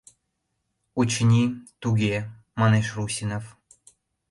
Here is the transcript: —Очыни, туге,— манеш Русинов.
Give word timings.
—Очыни, 0.99 1.43
туге,— 1.81 2.15
манеш 2.59 2.87
Русинов. 2.97 3.45